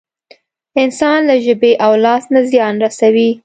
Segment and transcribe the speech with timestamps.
[0.83, 3.29] انسان له ژبې او لاس نه زيان رسوي.